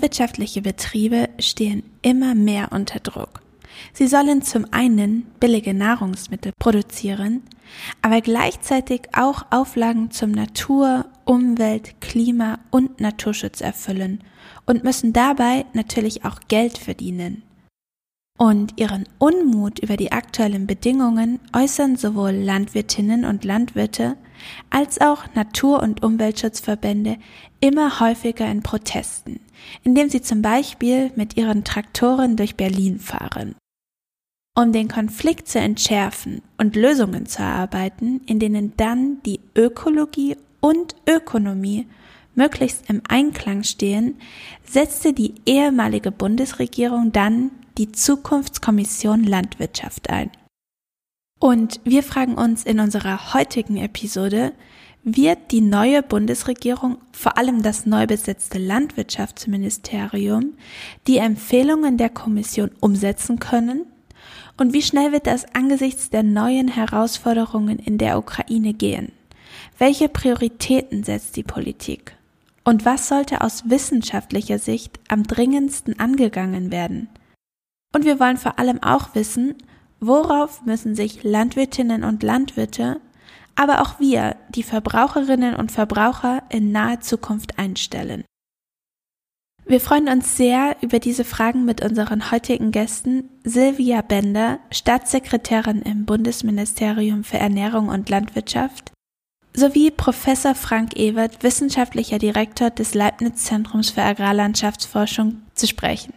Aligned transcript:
Landwirtschaftliche 0.00 0.62
Betriebe 0.62 1.28
stehen 1.38 1.82
immer 2.00 2.34
mehr 2.34 2.68
unter 2.72 3.00
Druck. 3.00 3.42
Sie 3.92 4.06
sollen 4.06 4.40
zum 4.40 4.64
einen 4.70 5.26
billige 5.40 5.74
Nahrungsmittel 5.74 6.52
produzieren, 6.58 7.42
aber 8.00 8.22
gleichzeitig 8.22 9.02
auch 9.12 9.44
Auflagen 9.50 10.10
zum 10.10 10.30
Natur-, 10.30 11.04
Umwelt-, 11.26 12.00
Klima- 12.00 12.60
und 12.70 12.98
Naturschutz 12.98 13.60
erfüllen 13.60 14.24
und 14.64 14.84
müssen 14.84 15.12
dabei 15.12 15.66
natürlich 15.74 16.24
auch 16.24 16.40
Geld 16.48 16.78
verdienen. 16.78 17.42
Und 18.38 18.80
ihren 18.80 19.06
Unmut 19.18 19.80
über 19.80 19.98
die 19.98 20.12
aktuellen 20.12 20.66
Bedingungen 20.66 21.40
äußern 21.54 21.96
sowohl 21.96 22.30
Landwirtinnen 22.30 23.26
und 23.26 23.44
Landwirte 23.44 24.16
als 24.70 24.98
auch 24.98 25.24
Natur- 25.34 25.82
und 25.82 26.02
Umweltschutzverbände 26.02 27.18
immer 27.60 28.00
häufiger 28.00 28.50
in 28.50 28.62
Protesten, 28.62 29.40
indem 29.82 30.08
sie 30.08 30.22
zum 30.22 30.42
Beispiel 30.42 31.10
mit 31.16 31.36
ihren 31.36 31.64
Traktoren 31.64 32.36
durch 32.36 32.56
Berlin 32.56 32.98
fahren. 32.98 33.54
Um 34.56 34.72
den 34.72 34.88
Konflikt 34.88 35.48
zu 35.48 35.58
entschärfen 35.58 36.42
und 36.58 36.76
Lösungen 36.76 37.26
zu 37.26 37.42
erarbeiten, 37.42 38.20
in 38.26 38.38
denen 38.40 38.76
dann 38.76 39.22
die 39.24 39.40
Ökologie 39.56 40.36
und 40.60 40.96
Ökonomie 41.08 41.86
möglichst 42.34 42.88
im 42.90 43.02
Einklang 43.08 43.62
stehen, 43.62 44.16
setzte 44.64 45.12
die 45.12 45.34
ehemalige 45.46 46.10
Bundesregierung 46.10 47.12
dann 47.12 47.50
die 47.78 47.92
Zukunftskommission 47.92 49.24
Landwirtschaft 49.24 50.10
ein. 50.10 50.30
Und 51.38 51.80
wir 51.84 52.02
fragen 52.02 52.34
uns 52.34 52.64
in 52.64 52.80
unserer 52.80 53.32
heutigen 53.32 53.78
Episode, 53.78 54.52
wird 55.02 55.50
die 55.50 55.60
neue 55.60 56.02
Bundesregierung, 56.02 56.98
vor 57.12 57.38
allem 57.38 57.62
das 57.62 57.86
neu 57.86 58.06
besetzte 58.06 58.58
Landwirtschaftsministerium, 58.58 60.54
die 61.06 61.18
Empfehlungen 61.18 61.96
der 61.96 62.10
Kommission 62.10 62.70
umsetzen 62.80 63.38
können? 63.38 63.86
Und 64.58 64.74
wie 64.74 64.82
schnell 64.82 65.12
wird 65.12 65.26
das 65.26 65.54
angesichts 65.54 66.10
der 66.10 66.22
neuen 66.22 66.68
Herausforderungen 66.68 67.78
in 67.78 67.96
der 67.96 68.18
Ukraine 68.18 68.74
gehen? 68.74 69.12
Welche 69.78 70.08
Prioritäten 70.10 71.02
setzt 71.04 71.36
die 71.36 71.42
Politik? 71.42 72.14
Und 72.64 72.84
was 72.84 73.08
sollte 73.08 73.40
aus 73.40 73.70
wissenschaftlicher 73.70 74.58
Sicht 74.58 75.00
am 75.08 75.22
dringendsten 75.22 75.98
angegangen 75.98 76.70
werden? 76.70 77.08
Und 77.94 78.04
wir 78.04 78.20
wollen 78.20 78.36
vor 78.36 78.58
allem 78.58 78.82
auch 78.82 79.14
wissen, 79.14 79.54
worauf 79.98 80.64
müssen 80.66 80.94
sich 80.94 81.24
Landwirtinnen 81.24 82.04
und 82.04 82.22
Landwirte, 82.22 83.00
aber 83.56 83.82
auch 83.82 84.00
wir, 84.00 84.36
die 84.50 84.62
Verbraucherinnen 84.62 85.54
und 85.54 85.72
Verbraucher, 85.72 86.42
in 86.48 86.72
naher 86.72 87.00
Zukunft 87.00 87.58
einstellen. 87.58 88.24
Wir 89.66 89.80
freuen 89.80 90.08
uns 90.08 90.36
sehr 90.36 90.76
über 90.80 90.98
diese 90.98 91.24
Fragen 91.24 91.64
mit 91.64 91.84
unseren 91.84 92.32
heutigen 92.32 92.72
Gästen 92.72 93.28
Silvia 93.44 94.02
Bender, 94.02 94.58
Staatssekretärin 94.72 95.82
im 95.82 96.06
Bundesministerium 96.06 97.22
für 97.22 97.38
Ernährung 97.38 97.88
und 97.88 98.08
Landwirtschaft, 98.08 98.90
sowie 99.54 99.90
Professor 99.92 100.54
Frank 100.54 100.96
Ewert, 100.96 101.44
wissenschaftlicher 101.44 102.18
Direktor 102.18 102.70
des 102.70 102.94
Leibniz 102.94 103.44
Zentrums 103.44 103.90
für 103.90 104.02
Agrarlandschaftsforschung, 104.02 105.42
zu 105.54 105.68
sprechen. 105.68 106.14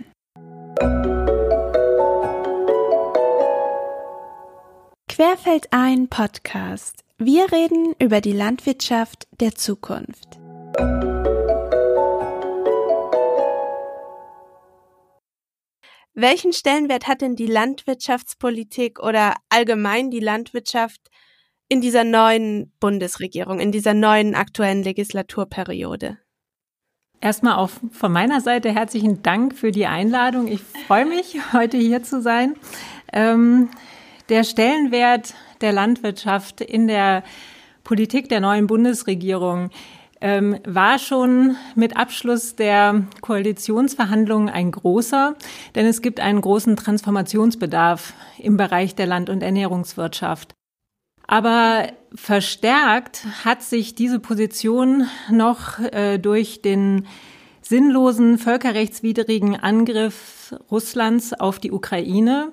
Querfeld 5.08 5.68
ein 5.70 6.08
Podcast. 6.08 7.03
Wir 7.20 7.52
reden 7.52 7.94
über 8.00 8.22
die 8.22 8.32
Landwirtschaft 8.32 9.28
der 9.40 9.54
Zukunft. 9.54 10.40
Welchen 16.16 16.54
Stellenwert 16.54 17.08
hat 17.08 17.22
denn 17.22 17.36
die 17.36 17.46
Landwirtschaftspolitik 17.46 19.00
oder 19.00 19.36
allgemein 19.50 20.10
die 20.10 20.22
Landwirtschaft 20.22 21.02
in 21.70 21.82
dieser 21.82 22.04
neuen 22.04 22.74
Bundesregierung, 22.80 23.60
in 23.60 23.72
dieser 23.72 23.94
neuen 23.94 24.34
aktuellen 24.34 24.82
Legislaturperiode? 24.82 26.18
Erstmal 27.22 27.58
auch 27.58 27.70
von 27.92 28.12
meiner 28.12 28.42
Seite 28.42 28.74
herzlichen 28.74 29.22
Dank 29.22 29.56
für 29.56 29.72
die 29.72 29.86
Einladung. 29.86 30.48
Ich 30.48 30.62
freue 30.88 31.06
mich, 31.06 31.54
heute 31.54 31.78
hier 31.78 32.02
zu 32.02 32.24
sein. 32.24 32.56
Ähm, 33.14 33.70
der 34.30 34.44
Stellenwert 34.44 35.34
der 35.62 35.74
Landwirtschaft 35.74 36.62
in 36.62 36.88
der 36.88 37.24
Politik 37.84 38.30
der 38.30 38.40
neuen 38.40 38.68
Bundesregierung 38.68 39.70
ähm, 40.22 40.58
war 40.66 41.00
schon 41.00 41.58
mit 41.76 41.98
Abschluss 41.98 42.56
der 42.56 43.04
Koalitionsverhandlungen 43.22 44.50
ein 44.50 44.72
großer, 44.72 45.36
denn 45.76 45.86
es 45.86 46.02
gibt 46.02 46.22
einen 46.22 46.40
großen 46.40 46.78
Transformationsbedarf 46.78 48.14
im 48.38 48.56
Bereich 48.56 48.96
der 48.96 49.06
Land- 49.06 49.30
und 49.30 49.44
Ernährungswirtschaft. 49.44 50.56
Aber 51.28 51.88
verstärkt 52.16 53.26
hat 53.44 53.64
sich 53.64 53.96
diese 53.96 54.20
Position 54.20 55.08
noch 55.30 55.80
äh, 55.80 56.20
durch 56.20 56.62
den 56.62 57.06
sinnlosen 57.64 58.38
völkerrechtswidrigen 58.38 59.56
Angriff 59.56 60.54
Russlands 60.70 61.34
auf 61.34 61.60
die 61.60 61.72
Ukraine 61.72 62.52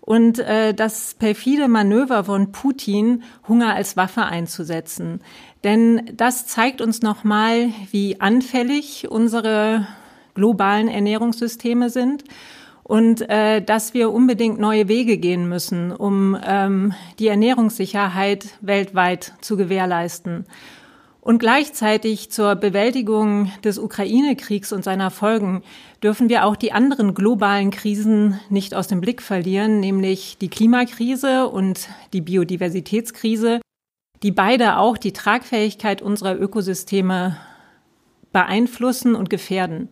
und 0.00 0.38
äh, 0.38 0.72
das 0.72 1.14
perfide 1.14 1.68
Manöver 1.68 2.24
von 2.24 2.52
Putin, 2.52 3.22
Hunger 3.46 3.74
als 3.74 3.96
Waffe 3.96 4.24
einzusetzen. 4.24 5.20
Denn 5.64 6.10
das 6.14 6.46
zeigt 6.46 6.80
uns 6.80 7.02
nochmal, 7.02 7.70
wie 7.90 8.20
anfällig 8.20 9.08
unsere 9.10 9.86
globalen 10.34 10.88
Ernährungssysteme 10.88 11.90
sind 11.90 12.24
und 12.82 13.28
äh, 13.28 13.62
dass 13.62 13.94
wir 13.94 14.10
unbedingt 14.10 14.58
neue 14.58 14.88
Wege 14.88 15.18
gehen 15.18 15.48
müssen, 15.48 15.92
um 15.92 16.36
ähm, 16.44 16.94
die 17.18 17.28
Ernährungssicherheit 17.28 18.46
weltweit 18.60 19.34
zu 19.40 19.56
gewährleisten. 19.56 20.46
Und 21.24 21.38
gleichzeitig 21.38 22.32
zur 22.32 22.56
Bewältigung 22.56 23.52
des 23.62 23.78
Ukraine-Kriegs 23.78 24.72
und 24.72 24.82
seiner 24.82 25.12
Folgen 25.12 25.62
dürfen 26.02 26.28
wir 26.28 26.44
auch 26.44 26.56
die 26.56 26.72
anderen 26.72 27.14
globalen 27.14 27.70
Krisen 27.70 28.40
nicht 28.50 28.74
aus 28.74 28.88
dem 28.88 29.00
Blick 29.00 29.22
verlieren, 29.22 29.78
nämlich 29.78 30.36
die 30.38 30.48
Klimakrise 30.48 31.46
und 31.46 31.88
die 32.12 32.22
Biodiversitätskrise, 32.22 33.60
die 34.24 34.32
beide 34.32 34.78
auch 34.78 34.98
die 34.98 35.12
Tragfähigkeit 35.12 36.02
unserer 36.02 36.36
Ökosysteme 36.36 37.36
beeinflussen 38.32 39.14
und 39.14 39.30
gefährden. 39.30 39.90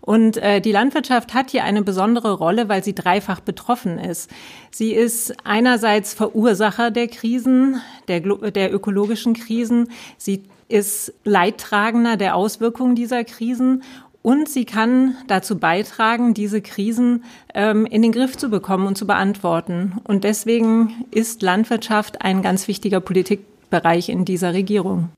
Und 0.00 0.36
äh, 0.36 0.60
die 0.60 0.70
Landwirtschaft 0.70 1.34
hat 1.34 1.50
hier 1.50 1.64
eine 1.64 1.82
besondere 1.82 2.34
Rolle, 2.34 2.68
weil 2.68 2.84
sie 2.84 2.94
dreifach 2.94 3.40
betroffen 3.40 3.98
ist. 3.98 4.30
Sie 4.70 4.92
ist 4.92 5.34
einerseits 5.44 6.14
Verursacher 6.14 6.92
der 6.92 7.08
Krisen, 7.08 7.80
der, 8.06 8.20
der 8.20 8.72
ökologischen 8.72 9.34
Krisen. 9.34 9.90
Sie 10.16 10.44
ist 10.68 11.14
Leidtragender 11.24 12.16
der 12.16 12.34
Auswirkungen 12.36 12.94
dieser 12.94 13.24
Krisen 13.24 13.82
und 14.22 14.48
sie 14.48 14.64
kann 14.64 15.16
dazu 15.26 15.58
beitragen, 15.58 16.34
diese 16.34 16.60
Krisen 16.60 17.24
ähm, 17.54 17.86
in 17.86 18.02
den 18.02 18.12
Griff 18.12 18.36
zu 18.36 18.50
bekommen 18.50 18.86
und 18.86 18.98
zu 18.98 19.06
beantworten. 19.06 20.00
Und 20.04 20.24
deswegen 20.24 21.06
ist 21.10 21.40
Landwirtschaft 21.42 22.22
ein 22.22 22.42
ganz 22.42 22.68
wichtiger 22.68 23.00
Politikbereich 23.00 24.08
in 24.08 24.24
dieser 24.24 24.52
Regierung. 24.52 25.10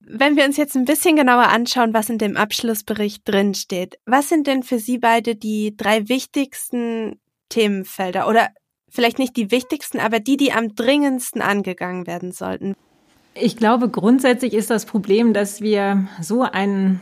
Wenn 0.00 0.36
wir 0.36 0.44
uns 0.44 0.56
jetzt 0.56 0.74
ein 0.74 0.86
bisschen 0.86 1.14
genauer 1.14 1.48
anschauen, 1.50 1.94
was 1.94 2.10
in 2.10 2.18
dem 2.18 2.36
Abschlussbericht 2.36 3.22
drinsteht, 3.28 3.96
was 4.06 4.28
sind 4.28 4.48
denn 4.48 4.64
für 4.64 4.80
Sie 4.80 4.98
beide 4.98 5.36
die 5.36 5.76
drei 5.76 6.08
wichtigsten 6.08 7.20
Themenfelder 7.48 8.26
oder 8.26 8.48
vielleicht 8.88 9.20
nicht 9.20 9.36
die 9.36 9.52
wichtigsten, 9.52 10.00
aber 10.00 10.18
die, 10.18 10.36
die 10.36 10.52
am 10.52 10.74
dringendsten 10.74 11.42
angegangen 11.42 12.08
werden 12.08 12.32
sollten? 12.32 12.74
Ich 13.34 13.56
glaube, 13.56 13.88
grundsätzlich 13.88 14.54
ist 14.54 14.70
das 14.70 14.86
Problem, 14.86 15.32
dass 15.32 15.60
wir 15.60 16.08
so 16.20 16.42
einen 16.42 17.00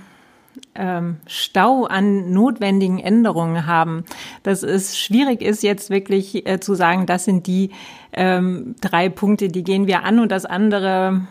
ähm, 0.75 1.17
Stau 1.27 1.85
an 1.85 2.33
notwendigen 2.33 2.99
Änderungen 2.99 3.67
haben, 3.67 4.05
dass 4.43 4.63
es 4.63 4.99
schwierig 4.99 5.43
ist, 5.43 5.63
jetzt 5.63 5.91
wirklich 5.91 6.47
äh, 6.47 6.61
zu 6.61 6.75
sagen, 6.75 7.07
das 7.07 7.25
sind 7.25 7.47
die 7.47 7.71
ähm, 8.13 8.75
drei 8.81 9.09
Punkte, 9.09 9.49
die 9.49 9.65
gehen 9.65 9.87
wir 9.87 10.05
an 10.05 10.19
und 10.19 10.31
das 10.31 10.45
andere 10.45 11.23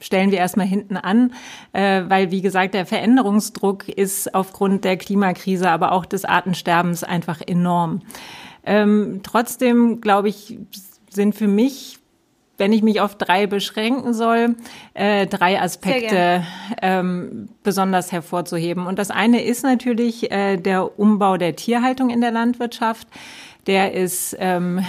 stellen 0.00 0.30
wir 0.30 0.38
erstmal 0.38 0.66
hinten 0.66 0.96
an, 0.96 1.32
äh, 1.72 2.02
weil, 2.08 2.30
wie 2.30 2.40
gesagt, 2.40 2.74
der 2.74 2.86
Veränderungsdruck 2.86 3.88
ist 3.88 4.34
aufgrund 4.34 4.84
der 4.84 4.96
Klimakrise, 4.96 5.70
aber 5.70 5.92
auch 5.92 6.06
des 6.06 6.24
Artensterbens 6.24 7.04
einfach 7.04 7.40
enorm. 7.46 8.00
Ähm, 8.64 9.20
trotzdem, 9.22 10.00
glaube 10.00 10.28
ich, 10.28 10.58
sind 11.10 11.34
für 11.34 11.48
mich 11.48 11.99
wenn 12.60 12.72
ich 12.72 12.82
mich 12.82 13.00
auf 13.00 13.16
drei 13.16 13.46
beschränken 13.46 14.12
soll, 14.12 14.54
äh, 14.94 15.26
drei 15.26 15.60
Aspekte 15.60 16.44
ähm, 16.82 17.48
besonders 17.62 18.12
hervorzuheben. 18.12 18.86
Und 18.86 18.98
das 18.98 19.10
eine 19.10 19.42
ist 19.42 19.64
natürlich 19.64 20.30
äh, 20.30 20.58
der 20.58 20.98
Umbau 20.98 21.38
der 21.38 21.56
Tierhaltung 21.56 22.10
in 22.10 22.20
der 22.20 22.30
Landwirtschaft. 22.30 23.08
Der 23.66 23.94
ist 23.94 24.36
ähm, 24.38 24.84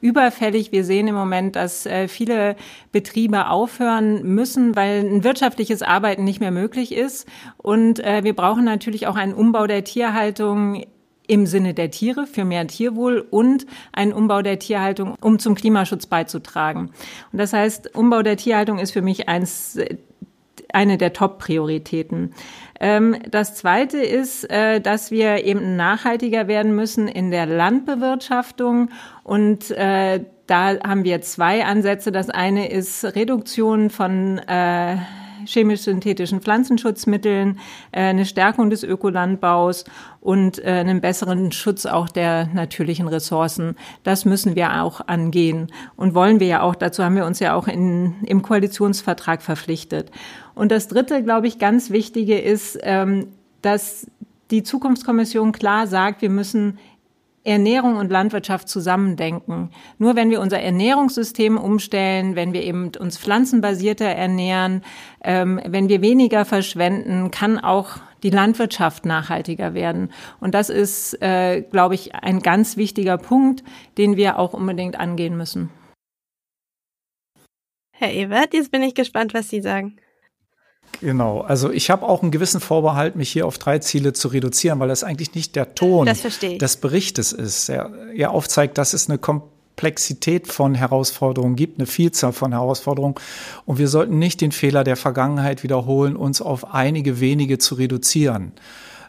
überfällig. 0.00 0.72
Wir 0.72 0.84
sehen 0.84 1.08
im 1.08 1.14
Moment, 1.14 1.56
dass 1.56 1.86
äh, 1.86 2.06
viele 2.06 2.56
Betriebe 2.92 3.48
aufhören 3.48 4.22
müssen, 4.22 4.76
weil 4.76 5.00
ein 5.00 5.24
wirtschaftliches 5.24 5.82
Arbeiten 5.82 6.24
nicht 6.24 6.40
mehr 6.40 6.50
möglich 6.50 6.94
ist. 6.94 7.26
Und 7.56 7.98
äh, 8.00 8.24
wir 8.24 8.36
brauchen 8.36 8.64
natürlich 8.64 9.06
auch 9.06 9.16
einen 9.16 9.34
Umbau 9.34 9.66
der 9.66 9.84
Tierhaltung 9.84 10.84
im 11.26 11.46
Sinne 11.46 11.74
der 11.74 11.90
Tiere 11.90 12.26
für 12.26 12.44
mehr 12.44 12.66
Tierwohl 12.66 13.26
und 13.30 13.66
einen 13.92 14.12
Umbau 14.12 14.42
der 14.42 14.58
Tierhaltung, 14.58 15.14
um 15.20 15.38
zum 15.38 15.54
Klimaschutz 15.54 16.06
beizutragen. 16.06 16.90
Und 17.32 17.38
das 17.38 17.52
heißt, 17.52 17.94
Umbau 17.96 18.22
der 18.22 18.36
Tierhaltung 18.36 18.78
ist 18.78 18.92
für 18.92 19.02
mich 19.02 19.28
eins, 19.28 19.78
eine 20.72 20.98
der 20.98 21.12
Top-Prioritäten. 21.12 22.34
Ähm, 22.80 23.16
das 23.30 23.54
Zweite 23.54 23.98
ist, 23.98 24.50
äh, 24.50 24.80
dass 24.80 25.10
wir 25.10 25.44
eben 25.44 25.76
nachhaltiger 25.76 26.48
werden 26.48 26.74
müssen 26.74 27.08
in 27.08 27.30
der 27.30 27.46
Landbewirtschaftung 27.46 28.90
und 29.22 29.70
äh, 29.70 30.20
da 30.46 30.78
haben 30.86 31.04
wir 31.04 31.22
zwei 31.22 31.64
Ansätze. 31.64 32.12
Das 32.12 32.30
eine 32.30 32.70
ist 32.70 33.04
Reduktion 33.04 33.90
von 33.90 34.38
äh, 34.38 34.96
chemisch-synthetischen 35.46 36.40
Pflanzenschutzmitteln, 36.40 37.58
äh, 37.92 38.00
eine 38.00 38.26
Stärkung 38.26 38.70
des 38.70 38.82
Ökolandbaus 38.82 39.84
und 40.20 40.58
äh, 40.58 40.68
einen 40.68 41.00
besseren 41.00 41.52
Schutz 41.52 41.86
auch 41.86 42.08
der 42.08 42.48
natürlichen 42.52 43.08
Ressourcen. 43.08 43.76
Das 44.02 44.24
müssen 44.24 44.56
wir 44.56 44.82
auch 44.82 45.06
angehen 45.06 45.68
und 45.96 46.14
wollen 46.14 46.40
wir 46.40 46.46
ja 46.46 46.62
auch. 46.62 46.74
Dazu 46.74 47.04
haben 47.04 47.16
wir 47.16 47.26
uns 47.26 47.38
ja 47.38 47.54
auch 47.54 47.68
in, 47.68 48.14
im 48.24 48.42
Koalitionsvertrag 48.42 49.42
verpflichtet. 49.42 50.10
Und 50.54 50.72
das 50.72 50.88
Dritte, 50.88 51.22
glaube 51.22 51.46
ich, 51.46 51.58
ganz 51.58 51.90
Wichtige 51.90 52.38
ist, 52.38 52.78
ähm, 52.82 53.28
dass 53.62 54.06
die 54.50 54.62
Zukunftskommission 54.62 55.52
klar 55.52 55.86
sagt, 55.86 56.22
wir 56.22 56.30
müssen 56.30 56.78
Ernährung 57.46 57.96
und 57.96 58.10
Landwirtschaft 58.10 58.68
zusammendenken. 58.68 59.70
Nur 59.98 60.16
wenn 60.16 60.30
wir 60.30 60.40
unser 60.40 60.60
Ernährungssystem 60.60 61.56
umstellen, 61.56 62.34
wenn 62.34 62.52
wir 62.52 62.62
eben 62.62 62.90
uns 62.98 63.16
pflanzenbasierter 63.18 64.06
ernähren, 64.06 64.82
ähm, 65.22 65.60
wenn 65.64 65.88
wir 65.88 66.02
weniger 66.02 66.44
verschwenden, 66.44 67.30
kann 67.30 67.58
auch 67.58 67.98
die 68.22 68.30
Landwirtschaft 68.30 69.06
nachhaltiger 69.06 69.74
werden. 69.74 70.10
Und 70.40 70.54
das 70.54 70.70
ist, 70.70 71.22
äh, 71.22 71.62
glaube 71.62 71.94
ich, 71.94 72.14
ein 72.14 72.40
ganz 72.40 72.76
wichtiger 72.76 73.18
Punkt, 73.18 73.62
den 73.96 74.16
wir 74.16 74.38
auch 74.38 74.52
unbedingt 74.52 74.98
angehen 74.98 75.36
müssen. 75.36 75.70
Herr 77.92 78.12
Ebert, 78.12 78.52
jetzt 78.52 78.72
bin 78.72 78.82
ich 78.82 78.94
gespannt, 78.94 79.32
was 79.32 79.48
Sie 79.48 79.60
sagen. 79.60 79.96
Genau, 81.00 81.40
also 81.40 81.70
ich 81.70 81.90
habe 81.90 82.06
auch 82.06 82.22
einen 82.22 82.30
gewissen 82.30 82.60
Vorbehalt, 82.60 83.16
mich 83.16 83.30
hier 83.30 83.46
auf 83.46 83.58
drei 83.58 83.78
Ziele 83.78 84.12
zu 84.12 84.28
reduzieren, 84.28 84.80
weil 84.80 84.88
das 84.88 85.04
eigentlich 85.04 85.34
nicht 85.34 85.54
der 85.56 85.74
Ton 85.74 86.06
des 86.06 86.76
Berichtes 86.76 87.32
ist. 87.32 87.68
Er, 87.68 87.90
er 88.14 88.30
aufzeigt, 88.30 88.78
dass 88.78 88.94
es 88.94 89.08
eine 89.08 89.18
Komplexität 89.18 90.46
von 90.46 90.74
Herausforderungen 90.74 91.54
gibt, 91.54 91.78
eine 91.78 91.86
Vielzahl 91.86 92.32
von 92.32 92.52
Herausforderungen. 92.52 93.16
Und 93.66 93.78
wir 93.78 93.88
sollten 93.88 94.18
nicht 94.18 94.40
den 94.40 94.52
Fehler 94.52 94.84
der 94.84 94.96
Vergangenheit 94.96 95.62
wiederholen, 95.62 96.16
uns 96.16 96.40
auf 96.40 96.72
einige 96.72 97.20
wenige 97.20 97.58
zu 97.58 97.74
reduzieren, 97.74 98.52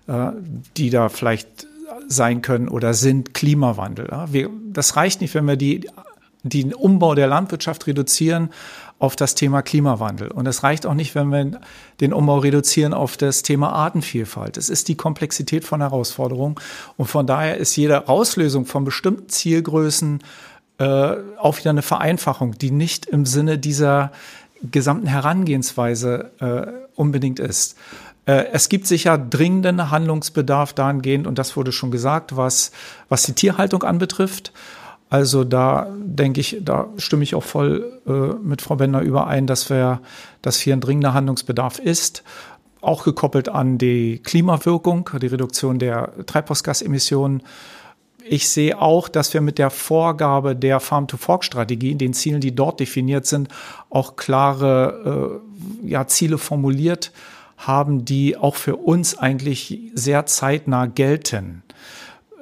äh, 0.08 0.32
die 0.76 0.90
da 0.90 1.08
vielleicht 1.10 1.68
sein 2.08 2.42
können 2.42 2.68
oder 2.68 2.94
sind 2.94 3.34
Klimawandel. 3.34 4.10
Ja? 4.12 4.32
Wir, 4.32 4.50
das 4.72 4.96
reicht 4.98 5.22
nicht, 5.22 5.34
wenn 5.34 5.46
wir 5.46 5.56
die, 5.56 5.90
den 6.44 6.74
Umbau 6.74 7.16
der 7.16 7.28
Landwirtschaft 7.28 7.88
reduzieren 7.88 8.50
auf 9.00 9.16
das 9.16 9.36
Thema 9.36 9.62
Klimawandel. 9.62 10.30
Und 10.32 10.48
es 10.48 10.64
reicht 10.64 10.86
auch 10.86 10.94
nicht, 10.94 11.14
wenn 11.14 11.30
wir 11.30 11.62
den 12.02 12.14
Umbau 12.14 12.40
reduzieren 12.40 12.94
auf 12.94 13.16
das 13.16 13.44
Thema 13.44 13.72
Artenvielfalt. 13.72 14.58
Es 14.58 14.70
ist 14.70 14.88
die 14.88 14.96
Komplexität 14.96 15.66
von 15.66 15.82
Herausforderungen. 15.82 16.56
Und 16.98 17.06
von 17.06 17.28
daher 17.28 17.58
ist 17.58 17.76
jede 17.76 18.08
Auslösung 18.08 18.66
von 18.66 18.86
bestimmten 18.86 19.30
Zielgrößen 19.30 20.24
äh, 20.80 21.16
auch 21.40 21.58
wieder 21.60 21.72
eine 21.72 21.82
Vereinfachung, 21.82 22.58
die 22.58 22.72
nicht 22.72 23.06
im 23.06 23.26
Sinne 23.26 23.58
dieser 23.58 24.12
gesamten 24.64 25.08
Herangehensweise 25.08 26.32
äh, 26.40 26.72
unbedingt 26.96 27.40
ist. 27.40 27.78
Äh, 28.26 28.46
es 28.52 28.70
gibt 28.70 28.88
sicher 28.88 29.18
dringenden 29.18 29.90
Handlungsbedarf 29.90 30.74
dahingehend, 30.74 31.28
und 31.28 31.40
das 31.40 31.56
wurde 31.56 31.72
schon 31.72 31.92
gesagt, 31.92 32.36
was, 32.36 32.72
was 33.10 33.24
die 33.24 33.34
Tierhaltung 33.34 33.84
anbetrifft. 33.84 34.52
Also 35.10 35.44
da 35.44 35.88
denke 35.98 36.42
ich, 36.42 36.58
da 36.62 36.90
stimme 36.98 37.24
ich 37.24 37.34
auch 37.34 37.44
voll 37.44 38.02
äh, 38.06 38.12
mit 38.44 38.62
Frau 38.62 38.76
Bender 38.76 39.02
überein, 39.02 39.48
dass 39.48 39.70
wir, 39.70 40.02
dass 40.42 40.60
hier 40.60 40.74
ein 40.74 40.82
dringender 40.82 41.14
Handlungsbedarf 41.14 41.80
ist. 41.80 42.24
Auch 42.82 43.04
gekoppelt 43.04 43.50
an 43.50 43.78
die 43.78 44.20
Klimawirkung, 44.20 45.10
die 45.22 45.28
Reduktion 45.28 45.80
der 45.80 46.12
Treibhausgasemissionen. 46.26 47.42
Ich 48.30 48.50
sehe 48.50 48.82
auch, 48.82 49.08
dass 49.08 49.34
wir 49.34 49.40
mit 49.40 49.58
der 49.58 49.70
Vorgabe 49.70 50.56
der 50.56 50.82
Farm-to-Fork-Strategie, 50.82 51.96
den 51.96 52.14
Zielen, 52.14 52.42
die 52.42 52.54
dort 52.54 52.82
definiert 52.82 53.26
sind, 53.26 53.48
auch 53.90 54.18
klare 54.18 55.42
äh, 55.86 55.90
ja, 55.90 56.06
Ziele 56.08 56.38
formuliert 56.38 57.14
haben, 57.58 58.04
die 58.04 58.36
auch 58.36 58.56
für 58.56 58.76
uns 58.76 59.18
eigentlich 59.18 59.80
sehr 59.94 60.26
zeitnah 60.26 60.86
gelten. 60.86 61.64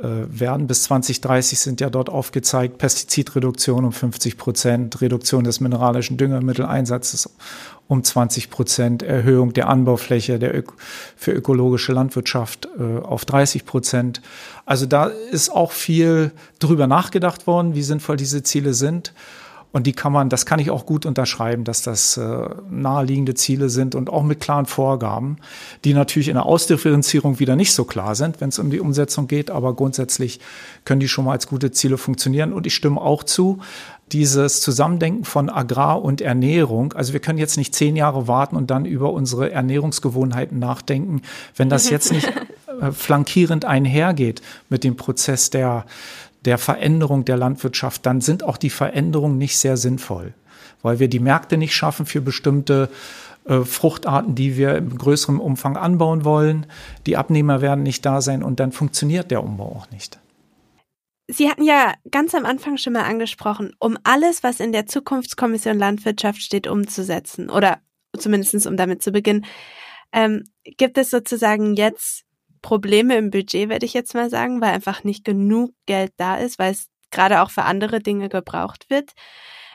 Äh, 0.02 0.28
werden. 0.28 0.68
Bis 0.68 0.84
2030 0.84 1.58
sind 1.58 1.80
ja 1.80 1.90
dort 1.90 2.10
aufgezeigt 2.10 2.80
Pestizidreduktion 2.80 3.86
um 3.86 3.94
50 3.94 4.38
Prozent, 4.38 5.00
Reduktion 5.00 5.46
des 5.46 5.62
mineralischen 5.62 6.18
Düngemitteleinsatzes 6.18 7.30
um 7.88 8.04
20 8.04 8.50
Prozent, 8.50 9.04
Erhöhung 9.04 9.54
der 9.54 9.70
Anbaufläche 9.70 10.38
der 10.38 10.54
Ök 10.54 10.74
für 11.16 11.32
ökologische 11.32 11.94
Landwirtschaft 11.94 12.68
äh, 12.78 13.00
auf 13.06 13.24
30 13.24 13.66
Prozent. 13.66 14.22
Also 14.66 14.86
da 14.86 15.06
ist 15.06 15.48
auch 15.50 15.72
viel 15.72 16.32
drüber 16.60 16.88
nachgedacht 16.88 17.48
worden, 17.48 17.74
wie 17.74 17.84
sinnvoll 17.84 18.18
diese 18.18 18.44
Ziele 18.44 18.74
sind. 18.74 19.14
Und 19.76 19.88
die 19.88 19.92
kann 19.92 20.14
man, 20.14 20.30
das 20.30 20.46
kann 20.46 20.60
ich 20.60 20.72
auch 20.72 20.86
gut 20.86 21.06
unterschreiben, 21.06 21.66
dass 21.66 21.82
das 21.82 22.16
äh, 22.16 22.48
naheliegende 22.70 23.34
Ziele 23.34 23.68
sind 23.68 23.94
und 23.94 24.10
auch 24.10 24.24
mit 24.24 24.40
klaren 24.40 24.68
Vorgaben, 24.68 25.36
die 25.84 25.94
natürlich 25.94 26.30
in 26.30 26.36
der 26.36 26.46
Ausdifferenzierung 26.46 27.40
wieder 27.40 27.58
nicht 27.58 27.74
so 27.74 27.84
klar 27.84 28.16
sind, 28.16 28.40
wenn 28.40 28.48
es 28.48 28.58
um 28.58 28.70
die 28.70 28.80
Umsetzung 28.80 29.28
geht. 29.28 29.52
Aber 29.52 29.74
grundsätzlich 29.74 30.40
können 30.86 31.02
die 31.02 31.10
schon 31.10 31.26
mal 31.26 31.34
als 31.34 31.48
gute 31.48 31.72
Ziele 31.72 31.98
funktionieren. 31.98 32.54
Und 32.54 32.66
ich 32.66 32.74
stimme 32.74 33.02
auch 33.02 33.26
zu, 33.26 33.60
dieses 34.14 34.62
Zusammendenken 34.62 35.26
von 35.26 35.50
Agrar 35.50 36.02
und 36.02 36.22
Ernährung. 36.22 36.94
Also 36.94 37.12
wir 37.12 37.20
können 37.20 37.38
jetzt 37.38 37.58
nicht 37.58 37.76
zehn 37.76 37.98
Jahre 37.98 38.30
warten 38.30 38.56
und 38.56 38.72
dann 38.72 38.86
über 38.86 39.12
unsere 39.12 39.52
Ernährungsgewohnheiten 39.52 40.58
nachdenken, 40.58 41.22
wenn 41.58 41.68
das 41.68 41.90
jetzt 41.90 42.14
nicht 42.14 42.32
äh, 42.82 42.94
flankierend 42.94 43.66
einhergeht 43.66 44.42
mit 44.70 44.86
dem 44.86 44.96
Prozess 44.96 45.50
der 45.50 45.86
der 46.46 46.58
Veränderung 46.58 47.26
der 47.26 47.38
Landwirtschaft, 47.38 48.06
dann 48.06 48.22
sind 48.22 48.44
auch 48.44 48.58
die 48.58 48.70
Veränderungen 48.70 49.38
nicht 49.38 49.58
sehr 49.58 49.78
sinnvoll, 49.78 50.34
weil 50.82 51.00
wir 51.00 51.08
die 51.08 51.20
Märkte 51.20 51.58
nicht 51.58 51.76
schaffen 51.76 52.06
für 52.06 52.22
bestimmte 52.22 52.90
äh, 53.46 53.62
Fruchtarten, 53.62 54.36
die 54.36 54.58
wir 54.58 54.76
im 54.76 54.98
größeren 54.98 55.40
Umfang 55.40 55.78
anbauen 55.78 56.24
wollen. 56.24 56.66
Die 57.06 57.18
Abnehmer 57.18 57.62
werden 57.62 57.84
nicht 57.84 58.06
da 58.06 58.22
sein 58.22 58.44
und 58.44 58.60
dann 58.60 58.72
funktioniert 58.72 59.32
der 59.32 59.44
Umbau 59.44 59.76
auch 59.76 59.92
nicht. 59.92 60.20
Sie 61.28 61.50
hatten 61.50 61.64
ja 61.64 61.94
ganz 62.12 62.36
am 62.36 62.46
Anfang 62.46 62.78
schon 62.78 62.94
mal 62.94 63.04
angesprochen, 63.04 63.74
um 63.80 63.98
alles, 64.04 64.44
was 64.44 64.60
in 64.60 64.72
der 64.72 64.86
Zukunftskommission 64.86 65.78
Landwirtschaft 65.78 66.42
steht, 66.42 66.68
umzusetzen 66.68 67.50
oder 67.50 67.80
zumindest 68.18 68.66
um 68.68 68.78
damit 68.78 69.02
zu 69.02 69.12
beginnen, 69.12 69.46
ähm, 70.12 70.44
gibt 70.78 70.98
es 70.98 71.10
sozusagen 71.10 71.76
jetzt 71.76 72.26
Probleme 72.66 73.16
im 73.16 73.30
Budget, 73.30 73.70
werde 73.70 73.86
ich 73.86 73.94
jetzt 73.94 74.16
mal 74.16 74.28
sagen, 74.32 74.60
weil 74.60 74.74
einfach 74.74 75.04
nicht 75.04 75.24
genug 75.24 75.76
Geld 75.86 76.14
da 76.18 76.38
ist, 76.38 76.58
weil 76.58 76.72
es 76.72 76.88
gerade 77.12 77.44
auch 77.44 77.52
für 77.52 77.62
andere 77.62 78.00
Dinge 78.00 78.28
gebraucht 78.28 78.90
wird. 78.90 79.12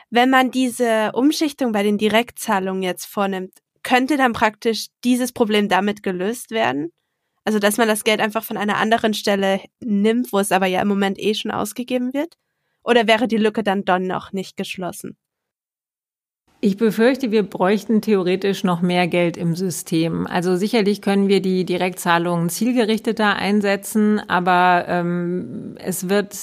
Wenn 0.09 0.29
man 0.29 0.51
diese 0.51 1.13
Umschichtung 1.13 1.71
bei 1.71 1.83
den 1.83 1.97
Direktzahlungen 1.97 2.83
jetzt 2.83 3.05
vornimmt, 3.05 3.53
könnte 3.81 4.17
dann 4.17 4.33
praktisch 4.33 4.87
dieses 5.05 5.31
Problem 5.31 5.69
damit 5.69 6.03
gelöst 6.03 6.51
werden? 6.51 6.91
Also, 7.45 7.59
dass 7.59 7.77
man 7.77 7.87
das 7.87 8.03
Geld 8.03 8.19
einfach 8.19 8.43
von 8.43 8.57
einer 8.57 8.75
anderen 8.75 9.13
Stelle 9.13 9.61
nimmt, 9.79 10.33
wo 10.33 10.39
es 10.39 10.51
aber 10.51 10.65
ja 10.65 10.81
im 10.81 10.89
Moment 10.89 11.17
eh 11.17 11.33
schon 11.33 11.51
ausgegeben 11.51 12.13
wird? 12.13 12.35
Oder 12.83 13.07
wäre 13.07 13.29
die 13.29 13.37
Lücke 13.37 13.63
dann 13.63 13.85
doch 13.85 13.99
noch 13.99 14.33
nicht 14.33 14.57
geschlossen? 14.57 15.15
Ich 16.63 16.77
befürchte, 16.77 17.31
wir 17.31 17.41
bräuchten 17.41 18.03
theoretisch 18.03 18.63
noch 18.63 18.81
mehr 18.81 19.07
Geld 19.07 19.35
im 19.35 19.55
System. 19.55 20.27
Also 20.27 20.55
sicherlich 20.55 21.01
können 21.01 21.27
wir 21.27 21.41
die 21.41 21.65
Direktzahlungen 21.65 22.49
zielgerichteter 22.49 23.35
einsetzen, 23.35 24.21
aber 24.29 24.85
ähm, 24.87 25.75
es 25.79 26.07
wird 26.07 26.37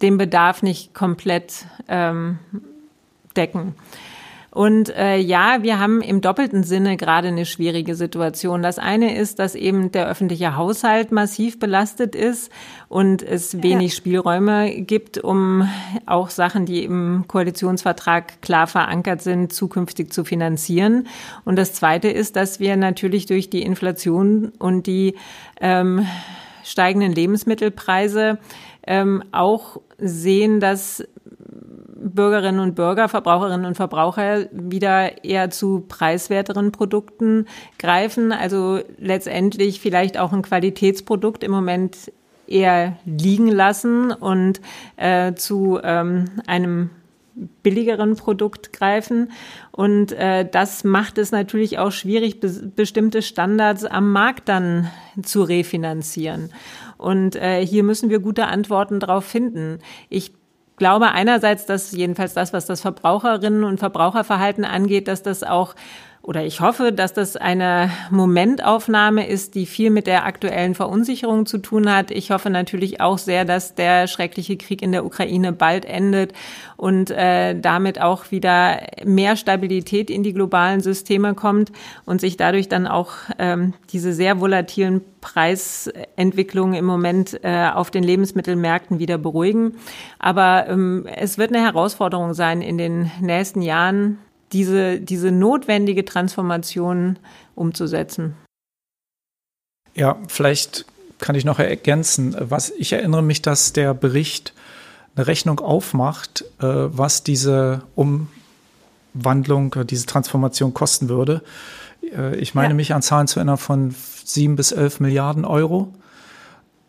den 0.00 0.16
Bedarf 0.16 0.62
nicht 0.62 0.94
komplett 0.94 1.66
ähm, 1.88 2.38
decken. 3.36 3.74
Und 4.56 4.88
äh, 4.96 5.18
ja, 5.18 5.58
wir 5.60 5.78
haben 5.78 6.00
im 6.00 6.22
doppelten 6.22 6.62
Sinne 6.62 6.96
gerade 6.96 7.28
eine 7.28 7.44
schwierige 7.44 7.94
Situation. 7.94 8.62
Das 8.62 8.78
eine 8.78 9.14
ist, 9.14 9.38
dass 9.38 9.54
eben 9.54 9.92
der 9.92 10.08
öffentliche 10.08 10.56
Haushalt 10.56 11.12
massiv 11.12 11.58
belastet 11.58 12.14
ist 12.14 12.50
und 12.88 13.22
es 13.22 13.62
wenig 13.62 13.92
ja. 13.92 13.96
Spielräume 13.98 14.80
gibt, 14.80 15.18
um 15.18 15.68
auch 16.06 16.30
Sachen, 16.30 16.64
die 16.64 16.84
im 16.84 17.26
Koalitionsvertrag 17.28 18.40
klar 18.40 18.66
verankert 18.66 19.20
sind, 19.20 19.52
zukünftig 19.52 20.10
zu 20.10 20.24
finanzieren. 20.24 21.06
Und 21.44 21.56
das 21.56 21.74
zweite 21.74 22.08
ist, 22.08 22.34
dass 22.34 22.58
wir 22.58 22.78
natürlich 22.78 23.26
durch 23.26 23.50
die 23.50 23.60
Inflation 23.60 24.52
und 24.58 24.86
die 24.86 25.16
ähm, 25.60 26.06
steigenden 26.64 27.12
Lebensmittelpreise 27.12 28.38
ähm, 28.86 29.22
auch 29.32 29.82
sehen, 29.98 30.60
dass 30.60 31.04
Bürgerinnen 31.98 32.60
und 32.60 32.74
Bürger, 32.74 33.08
Verbraucherinnen 33.08 33.66
und 33.66 33.74
Verbraucher 33.74 34.46
wieder 34.52 35.24
eher 35.24 35.50
zu 35.50 35.84
preiswerteren 35.88 36.72
Produkten 36.72 37.46
greifen. 37.78 38.32
Also 38.32 38.80
letztendlich 38.98 39.80
vielleicht 39.80 40.18
auch 40.18 40.32
ein 40.32 40.42
Qualitätsprodukt 40.42 41.42
im 41.42 41.50
Moment 41.50 42.12
eher 42.46 42.96
liegen 43.04 43.48
lassen 43.48 44.12
und 44.12 44.60
äh, 44.96 45.34
zu 45.34 45.80
ähm, 45.82 46.26
einem 46.46 46.90
billigeren 47.62 48.16
Produkt 48.16 48.72
greifen. 48.72 49.30
Und 49.70 50.12
äh, 50.12 50.48
das 50.48 50.84
macht 50.84 51.18
es 51.18 51.32
natürlich 51.32 51.78
auch 51.78 51.92
schwierig, 51.92 52.40
be 52.40 52.72
bestimmte 52.74 53.22
Standards 53.22 53.84
am 53.84 54.12
Markt 54.12 54.48
dann 54.48 54.90
zu 55.22 55.42
refinanzieren. 55.42 56.50
Und 56.96 57.36
äh, 57.36 57.64
hier 57.64 57.82
müssen 57.82 58.08
wir 58.08 58.20
gute 58.20 58.46
Antworten 58.46 59.00
darauf 59.00 59.24
finden. 59.24 59.80
Ich 60.08 60.32
glaube 60.76 61.12
einerseits, 61.12 61.66
dass 61.66 61.92
jedenfalls 61.92 62.34
das, 62.34 62.52
was 62.52 62.66
das 62.66 62.80
Verbraucherinnen 62.80 63.64
und 63.64 63.78
Verbraucherverhalten 63.78 64.64
angeht, 64.64 65.08
dass 65.08 65.22
das 65.22 65.42
auch 65.42 65.74
oder 66.26 66.44
ich 66.44 66.60
hoffe, 66.60 66.92
dass 66.92 67.12
das 67.12 67.36
eine 67.36 67.88
Momentaufnahme 68.10 69.28
ist, 69.28 69.54
die 69.54 69.64
viel 69.64 69.90
mit 69.90 70.08
der 70.08 70.26
aktuellen 70.26 70.74
Verunsicherung 70.74 71.46
zu 71.46 71.58
tun 71.58 71.88
hat. 71.88 72.10
Ich 72.10 72.32
hoffe 72.32 72.50
natürlich 72.50 73.00
auch 73.00 73.18
sehr, 73.18 73.44
dass 73.44 73.76
der 73.76 74.08
schreckliche 74.08 74.56
Krieg 74.56 74.82
in 74.82 74.90
der 74.90 75.06
Ukraine 75.06 75.52
bald 75.52 75.84
endet 75.84 76.32
und 76.76 77.12
äh, 77.12 77.54
damit 77.58 78.00
auch 78.00 78.32
wieder 78.32 78.80
mehr 79.04 79.36
Stabilität 79.36 80.10
in 80.10 80.24
die 80.24 80.32
globalen 80.32 80.80
Systeme 80.80 81.34
kommt 81.34 81.70
und 82.06 82.20
sich 82.20 82.36
dadurch 82.36 82.68
dann 82.68 82.88
auch 82.88 83.12
ähm, 83.38 83.74
diese 83.92 84.12
sehr 84.12 84.40
volatilen 84.40 85.02
Preisentwicklungen 85.20 86.74
im 86.74 86.86
Moment 86.86 87.38
äh, 87.44 87.68
auf 87.72 87.92
den 87.92 88.02
Lebensmittelmärkten 88.02 88.98
wieder 88.98 89.16
beruhigen. 89.16 89.76
Aber 90.18 90.66
ähm, 90.68 91.06
es 91.06 91.38
wird 91.38 91.54
eine 91.54 91.64
Herausforderung 91.64 92.34
sein 92.34 92.62
in 92.62 92.78
den 92.78 93.12
nächsten 93.20 93.62
Jahren, 93.62 94.18
diese, 94.52 95.00
diese 95.00 95.30
notwendige 95.30 96.04
Transformation 96.04 97.18
umzusetzen. 97.54 98.34
Ja, 99.94 100.18
vielleicht 100.28 100.84
kann 101.18 101.34
ich 101.34 101.44
noch 101.44 101.58
ergänzen. 101.58 102.36
Was 102.38 102.70
ich 102.70 102.92
erinnere 102.92 103.22
mich, 103.22 103.42
dass 103.42 103.72
der 103.72 103.94
Bericht 103.94 104.52
eine 105.14 105.26
Rechnung 105.26 105.60
aufmacht, 105.60 106.44
äh, 106.60 106.66
was 106.66 107.22
diese 107.22 107.82
Umwandlung, 109.14 109.74
diese 109.88 110.06
Transformation 110.06 110.74
kosten 110.74 111.08
würde. 111.08 111.42
Äh, 112.14 112.36
ich 112.36 112.54
meine 112.54 112.70
ja. 112.70 112.74
mich 112.74 112.92
an 112.92 113.02
Zahlen 113.02 113.26
zu 113.26 113.38
erinnern 113.38 113.56
von 113.56 113.94
sieben 114.24 114.56
bis 114.56 114.72
elf 114.72 115.00
Milliarden 115.00 115.44
Euro. 115.44 115.92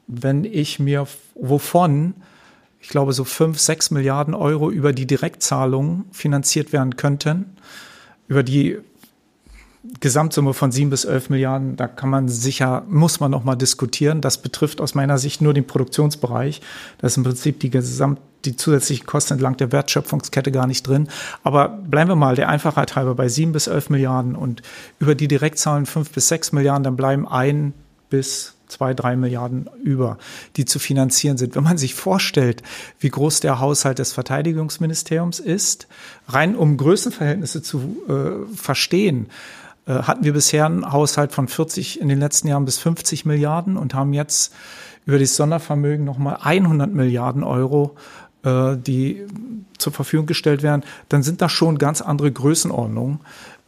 Wenn 0.08 0.44
ich 0.44 0.80
mir 0.80 1.08
wovon 1.36 2.16
ich 2.80 2.90
glaube, 2.90 3.14
so 3.14 3.24
fünf, 3.24 3.60
sechs 3.60 3.92
Milliarden 3.92 4.34
Euro 4.34 4.70
über 4.70 4.94
die 4.94 5.08
Direktzahlungen 5.08 6.06
finanziert 6.12 6.74
werden 6.74 6.96
könnten. 6.96 7.58
Über 8.28 8.44
die 8.44 8.78
Gesamtsumme 10.00 10.54
von 10.54 10.72
sieben 10.72 10.90
bis 10.90 11.06
elf 11.06 11.30
Milliarden, 11.30 11.76
da 11.76 11.88
kann 11.88 12.10
man 12.10 12.28
sicher, 12.28 12.84
muss 12.90 13.20
man 13.20 13.32
noch 13.32 13.44
mal 13.44 13.56
diskutieren. 13.56 14.22
Das 14.22 14.42
betrifft 14.42 14.82
aus 14.82 14.96
meiner 14.96 15.18
Sicht 15.18 15.42
nur 15.42 15.54
den 15.54 15.66
Produktionsbereich. 15.66 16.62
Das 16.98 17.14
ist 17.14 17.18
im 17.18 17.24
Prinzip 17.24 17.60
die 17.62 17.70
Gesamt, 17.70 18.20
die 18.46 18.56
zusätzlichen 18.56 19.06
Kosten 19.06 19.34
entlang 19.34 19.58
der 19.58 19.72
Wertschöpfungskette 19.72 20.52
gar 20.52 20.68
nicht 20.68 20.86
drin. 20.86 21.08
Aber 21.44 21.70
bleiben 21.70 22.10
wir 22.10 22.16
mal 22.16 22.36
der 22.36 22.50
Einfachheit 22.50 22.96
halber 22.96 23.16
bei 23.16 23.30
sieben 23.30 23.54
bis 23.54 23.68
elf 23.68 23.90
Milliarden 23.90 24.36
und 24.36 24.62
über 25.00 25.16
die 25.16 25.28
Direktzahlen 25.28 25.86
fünf 25.86 26.12
bis 26.12 26.28
sechs 26.28 26.52
Milliarden, 26.52 26.84
dann 26.84 26.96
bleiben 26.96 27.28
ein 27.28 27.74
bis 28.10 28.57
zwei, 28.68 28.94
drei 28.94 29.16
Milliarden 29.16 29.70
über, 29.84 30.18
die 30.56 30.66
zu 30.66 30.80
finanzieren 30.80 31.38
sind. 31.38 31.56
Wenn 31.56 31.64
man 31.64 31.78
sich 31.78 31.96
vorstellt, 31.96 32.64
wie 33.00 33.10
groß 33.10 33.40
der 33.40 33.60
Haushalt 33.60 34.00
des 34.00 34.14
Verteidigungsministeriums 34.14 35.40
ist, 35.40 35.88
rein 36.28 36.56
um 36.56 36.78
Größenverhältnisse 36.78 37.62
zu 37.62 37.98
äh, 38.08 38.56
verstehen, 38.56 39.28
äh, 39.86 39.94
hatten 39.94 40.24
wir 40.24 40.34
bisher 40.34 40.66
einen 40.66 40.92
Haushalt 40.92 41.32
von 41.32 41.48
40 41.48 42.02
in 42.02 42.10
den 42.10 42.20
letzten 42.20 42.48
Jahren 42.48 42.66
bis 42.66 42.78
50 42.78 43.26
Milliarden 43.26 43.78
und 43.78 43.94
haben 43.94 44.14
jetzt 44.14 44.54
über 45.06 45.18
das 45.18 45.36
Sondervermögen 45.36 46.06
nochmal 46.06 46.40
100 46.42 46.94
Milliarden 46.94 47.44
Euro 47.44 47.96
äh, 48.44 48.76
die 48.78 49.26
zur 49.78 49.94
Verfügung 49.94 50.26
gestellt 50.26 50.64
werden, 50.64 50.84
dann 51.10 51.24
sind 51.24 51.42
das 51.42 51.52
schon 51.52 51.78
ganz 51.78 52.02
andere 52.02 52.32
Größenordnungen, 52.32 53.20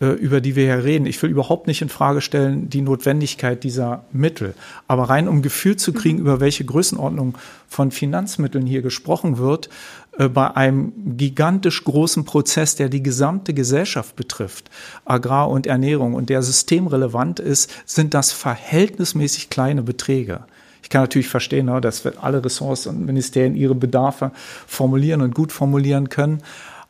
äh, 0.02 0.08
über 0.08 0.42
die 0.42 0.56
wir 0.56 0.64
hier 0.64 0.84
reden. 0.84 1.06
Ich 1.06 1.22
will 1.22 1.30
überhaupt 1.30 1.68
nicht 1.68 1.82
in 1.82 1.90
Frage 1.90 2.22
stellen 2.22 2.70
die 2.70 2.82
Notwendigkeit 2.82 3.64
dieser 3.64 4.06
Mittel. 4.12 4.54
Aber 4.88 5.10
rein 5.10 5.28
um 5.28 5.42
Gefühl 5.42 5.76
zu 5.76 5.94
kriegen, 5.94 6.18
mhm. 6.18 6.24
über 6.24 6.40
welche 6.40 6.66
Größenordnung 6.66 7.38
von 7.68 7.92
Finanzmitteln 7.92 8.66
hier 8.66 8.82
gesprochen 8.82 9.38
wird, 9.38 9.70
äh, 10.18 10.30
bei 10.30 10.56
einem 10.56 10.94
gigantisch 11.18 11.84
großen 11.84 12.26
Prozess, 12.26 12.76
der 12.76 12.90
die 12.90 13.04
gesamte 13.04 13.54
Gesellschaft 13.54 14.16
betrifft, 14.16 14.70
Agrar 15.06 15.50
und 15.50 15.68
Ernährung 15.68 16.14
und 16.14 16.30
der 16.30 16.44
systemrelevant 16.44 17.40
ist, 17.40 17.72
sind 17.86 18.14
das 18.14 18.32
verhältnismäßig 18.32 19.50
kleine 19.50 19.84
Beträge. 19.84 20.42
Ich 20.84 20.90
kann 20.90 21.02
natürlich 21.02 21.28
verstehen, 21.28 21.68
ne, 21.68 21.82
dass 21.82 22.06
alle 22.06 22.44
Ressorts 22.44 22.88
und 22.88 23.06
Ministerien 23.06 23.56
ihre 23.56 23.76
Bedarfe 23.76 24.32
formulieren 24.68 25.22
und 25.22 25.36
gut 25.36 25.52
formulieren 25.52 26.10
können. 26.10 26.42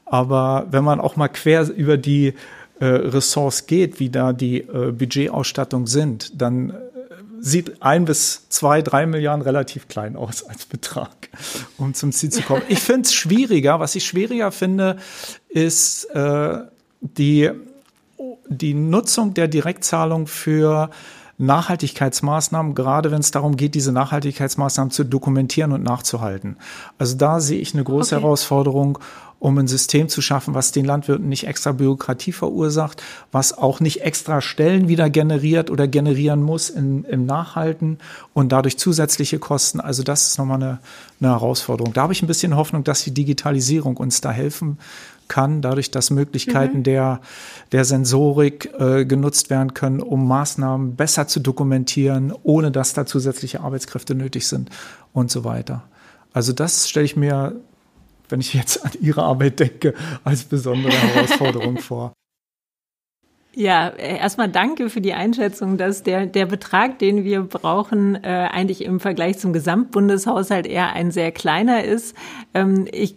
Aber 0.05 0.67
wenn 0.71 0.83
man 0.83 0.99
auch 0.99 1.15
mal 1.15 1.27
quer 1.27 1.69
über 1.69 1.97
die 1.97 2.33
äh, 2.79 2.85
Ressorts 2.85 3.67
geht, 3.67 3.99
wie 3.99 4.09
da 4.09 4.33
die 4.33 4.61
äh, 4.61 4.91
Budgetausstattung 4.91 5.85
sind, 5.85 6.41
dann 6.41 6.69
äh, 6.69 6.73
sieht 7.41 7.81
ein 7.81 8.05
bis 8.05 8.47
zwei, 8.49 8.81
drei 8.81 9.05
Milliarden 9.05 9.41
relativ 9.41 9.87
klein 9.87 10.15
aus 10.15 10.43
als 10.43 10.65
Betrag, 10.65 11.29
um 11.77 11.93
zum 11.93 12.11
Ziel 12.11 12.31
zu 12.31 12.41
kommen. 12.41 12.61
Ich 12.69 12.79
finde 12.79 13.01
es 13.01 13.13
schwieriger. 13.13 13.79
Was 13.79 13.95
ich 13.95 14.05
schwieriger 14.05 14.51
finde, 14.51 14.97
ist 15.49 16.05
äh, 16.05 16.59
die, 17.01 17.51
die 18.47 18.73
Nutzung 18.73 19.33
der 19.33 19.47
Direktzahlung 19.47 20.27
für 20.27 20.89
Nachhaltigkeitsmaßnahmen, 21.39 22.75
gerade 22.75 23.11
wenn 23.11 23.21
es 23.21 23.31
darum 23.31 23.55
geht, 23.55 23.73
diese 23.73 23.93
Nachhaltigkeitsmaßnahmen 23.93 24.91
zu 24.91 25.05
dokumentieren 25.05 25.71
und 25.71 25.83
nachzuhalten. 25.83 26.57
Also 26.97 27.15
da 27.15 27.39
sehe 27.39 27.59
ich 27.59 27.73
eine 27.73 27.83
große 27.83 28.15
okay. 28.15 28.23
Herausforderung, 28.23 28.99
um 29.39 29.57
ein 29.57 29.69
System 29.69 30.09
zu 30.09 30.21
schaffen, 30.21 30.53
was 30.53 30.73
den 30.73 30.83
Landwirten 30.83 31.29
nicht 31.29 31.47
extra 31.47 31.71
Bürokratie 31.71 32.33
verursacht, 32.33 33.01
was 33.31 33.57
auch 33.57 33.79
nicht 33.79 34.01
extra 34.01 34.41
Stellen 34.41 34.89
wieder 34.89 35.09
generiert 35.09 35.71
oder 35.71 35.87
generieren 35.87 36.43
muss 36.43 36.69
in, 36.69 37.05
im 37.05 37.25
Nachhalten 37.25 37.99
und 38.33 38.51
dadurch 38.51 38.77
zusätzliche 38.77 39.39
Kosten. 39.39 39.79
Also 39.79 40.03
das 40.03 40.27
ist 40.27 40.39
nochmal 40.39 40.61
eine, 40.61 40.79
eine 41.21 41.31
Herausforderung. 41.31 41.93
Da 41.93 42.01
habe 42.01 42.11
ich 42.11 42.21
ein 42.21 42.27
bisschen 42.27 42.57
Hoffnung, 42.57 42.83
dass 42.83 43.05
die 43.05 43.13
Digitalisierung 43.13 43.95
uns 43.95 44.19
da 44.19 44.31
helfen 44.31 44.77
kann, 45.29 45.61
dadurch, 45.61 45.91
dass 45.91 46.09
Möglichkeiten 46.09 46.79
mhm. 46.79 46.83
der, 46.83 47.21
der 47.71 47.85
Sensorik 47.85 48.73
äh, 48.77 49.05
genutzt 49.05 49.49
werden 49.49 49.73
können, 49.73 50.01
um 50.01 50.27
Maßnahmen 50.27 50.97
besser 50.97 51.27
zu 51.27 51.39
dokumentieren, 51.39 52.33
ohne 52.43 52.71
dass 52.71 52.93
da 52.93 53.05
zusätzliche 53.05 53.61
Arbeitskräfte 53.61 54.15
nötig 54.15 54.47
sind 54.47 54.69
und 55.13 55.31
so 55.31 55.45
weiter. 55.45 55.83
Also 56.33 56.51
das 56.51 56.89
stelle 56.89 57.05
ich 57.05 57.15
mir, 57.15 57.55
wenn 58.27 58.41
ich 58.41 58.53
jetzt 58.53 58.85
an 58.85 58.91
Ihre 58.99 59.23
Arbeit 59.23 59.59
denke, 59.59 59.93
als 60.23 60.43
besondere 60.43 60.91
Herausforderung 61.13 61.77
vor. 61.77 62.13
Ja, 63.55 63.89
erstmal 63.89 64.47
danke 64.47 64.89
für 64.89 65.01
die 65.01 65.13
Einschätzung, 65.13 65.77
dass 65.77 66.03
der, 66.03 66.27
der 66.27 66.45
Betrag, 66.45 66.99
den 66.99 67.23
wir 67.23 67.41
brauchen, 67.41 68.15
äh, 68.23 68.47
eigentlich 68.51 68.85
im 68.85 68.99
Vergleich 68.99 69.39
zum 69.39 69.53
Gesamtbundeshaushalt 69.53 70.67
eher 70.67 70.93
ein 70.93 71.09
sehr 71.09 71.31
kleiner 71.31 71.83
ist. 71.83 72.15
Ähm, 72.53 72.87
ich 72.91 73.15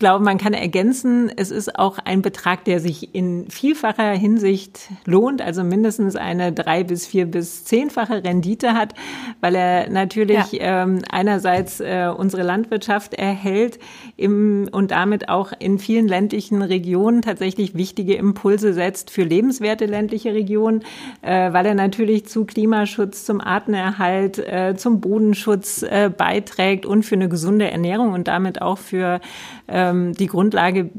glaube, 0.00 0.24
man 0.24 0.38
kann 0.38 0.54
ergänzen, 0.54 1.30
es 1.36 1.52
ist 1.52 1.78
auch 1.78 1.98
ein 2.04 2.22
Betrag, 2.22 2.64
der 2.64 2.80
sich 2.80 3.14
in 3.14 3.48
vielfacher 3.48 4.10
Hinsicht 4.12 4.88
lohnt, 5.04 5.42
also 5.42 5.62
mindestens 5.62 6.16
eine 6.16 6.52
drei 6.52 6.82
bis 6.82 7.06
vier 7.06 7.26
bis 7.26 7.64
zehnfache 7.64 8.24
Rendite 8.24 8.72
hat, 8.72 8.94
weil 9.40 9.54
er 9.54 9.90
natürlich 9.90 10.52
ja. 10.52 10.82
ähm, 10.82 11.02
einerseits 11.08 11.80
äh, 11.80 12.10
unsere 12.16 12.42
Landwirtschaft 12.42 13.14
erhält 13.14 13.78
im, 14.16 14.68
und 14.72 14.90
damit 14.90 15.28
auch 15.28 15.52
in 15.58 15.78
vielen 15.78 16.08
ländlichen 16.08 16.62
Regionen 16.62 17.22
tatsächlich 17.22 17.74
wichtige 17.74 18.14
Impulse 18.14 18.72
setzt 18.72 19.10
für 19.10 19.22
lebenswerte 19.22 19.84
ländliche 19.84 20.32
Regionen, 20.32 20.82
äh, 21.20 21.52
weil 21.52 21.66
er 21.66 21.74
natürlich 21.74 22.26
zu 22.26 22.46
Klimaschutz, 22.46 23.26
zum 23.26 23.42
Artenerhalt, 23.42 24.38
äh, 24.38 24.74
zum 24.76 25.02
Bodenschutz 25.02 25.82
äh, 25.82 26.10
beiträgt 26.16 26.86
und 26.86 27.02
für 27.02 27.16
eine 27.16 27.28
gesunde 27.28 27.70
Ernährung 27.70 28.14
und 28.14 28.28
damit 28.28 28.62
auch 28.62 28.78
für 28.78 29.20
ähm, 29.90 30.14
die 30.14 30.26
Grundlage 30.26 30.90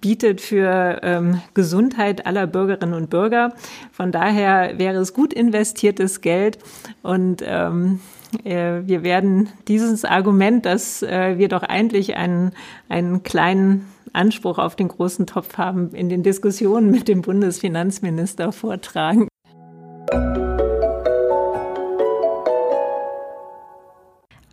bietet 0.00 0.40
für 0.40 1.00
ähm, 1.02 1.40
Gesundheit 1.54 2.26
aller 2.26 2.46
Bürgerinnen 2.46 2.94
und 2.94 3.10
Bürger. 3.10 3.52
Von 3.92 4.12
daher 4.12 4.78
wäre 4.78 4.98
es 4.98 5.14
gut 5.14 5.32
investiertes 5.32 6.20
Geld 6.20 6.58
und 7.02 7.42
ähm, 7.44 8.00
äh, 8.44 8.82
wir 8.84 9.02
werden 9.02 9.48
dieses 9.68 10.04
Argument, 10.04 10.64
dass 10.64 11.02
äh, 11.02 11.38
wir 11.38 11.48
doch 11.48 11.62
eigentlich 11.62 12.16
einen, 12.16 12.52
einen 12.88 13.22
kleinen 13.22 13.86
Anspruch 14.12 14.58
auf 14.58 14.76
den 14.76 14.88
großen 14.88 15.26
Topf 15.26 15.58
haben, 15.58 15.90
in 15.90 16.08
den 16.08 16.22
Diskussionen 16.22 16.90
mit 16.90 17.08
dem 17.08 17.22
Bundesfinanzminister 17.22 18.52
vortragen. 18.52 19.28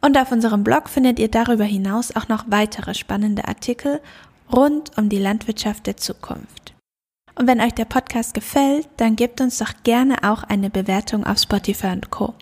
Und 0.00 0.16
auf 0.16 0.32
unserem 0.32 0.64
Blog 0.64 0.88
findet 0.88 1.18
ihr 1.18 1.28
darüber 1.28 1.64
hinaus 1.64 2.14
auch 2.14 2.28
noch 2.28 2.44
weitere 2.48 2.94
spannende 2.94 3.48
Artikel 3.48 4.00
rund 4.52 4.96
um 4.96 5.08
die 5.08 5.18
Landwirtschaft 5.18 5.86
der 5.86 5.96
Zukunft. 5.96 6.74
Und 7.34 7.46
wenn 7.46 7.60
euch 7.60 7.74
der 7.74 7.84
Podcast 7.84 8.34
gefällt, 8.34 8.88
dann 8.96 9.16
gebt 9.16 9.40
uns 9.40 9.58
doch 9.58 9.72
gerne 9.82 10.16
auch 10.22 10.42
eine 10.42 10.70
Bewertung 10.70 11.24
auf 11.24 11.38
Spotify 11.38 11.88
und 11.88 12.10
Co. 12.10 12.34